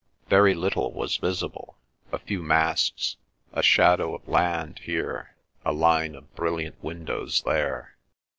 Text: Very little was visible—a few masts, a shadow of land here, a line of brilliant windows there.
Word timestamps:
Very 0.29 0.55
little 0.55 0.91
was 0.91 1.17
visible—a 1.17 2.17
few 2.17 2.41
masts, 2.41 3.17
a 3.53 3.61
shadow 3.61 4.15
of 4.15 4.27
land 4.27 4.79
here, 4.79 5.35
a 5.63 5.73
line 5.73 6.15
of 6.15 6.33
brilliant 6.33 6.83
windows 6.83 7.43
there. 7.45 7.95